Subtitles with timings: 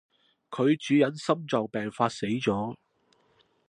[0.49, 2.75] 佢主人心臟病發死咗